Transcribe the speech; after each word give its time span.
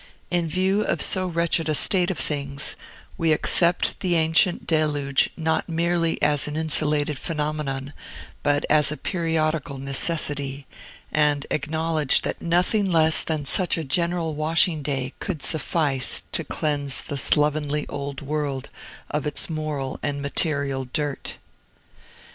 In 0.31 0.47
view 0.47 0.81
of 0.83 0.99
so 0.99 1.27
wretched 1.27 1.69
a 1.69 1.75
state 1.75 2.09
of 2.09 2.17
things, 2.17 2.75
we 3.19 3.31
accept 3.31 3.99
the 3.99 4.15
ancient 4.15 4.65
Deluge 4.65 5.29
not 5.37 5.69
merely 5.69 6.19
as 6.23 6.47
an 6.47 6.57
insulated 6.57 7.19
phenomenon, 7.19 7.93
but 8.41 8.65
as 8.67 8.91
a 8.91 8.97
periodical 8.97 9.77
necessity, 9.77 10.65
and 11.11 11.45
acknowledge 11.51 12.23
that 12.23 12.41
nothing 12.41 12.89
less 12.91 13.23
than 13.23 13.45
such 13.45 13.77
a 13.77 13.83
general 13.83 14.33
washing 14.33 14.81
day 14.81 15.13
could 15.19 15.43
suffice 15.43 16.23
to 16.31 16.43
cleanse 16.43 17.01
the 17.01 17.15
slovenly 17.19 17.85
old 17.87 18.21
world 18.21 18.71
of 19.11 19.27
its 19.27 19.51
moral 19.51 19.99
and 20.01 20.19
material 20.19 20.83
dirt. 20.83 21.37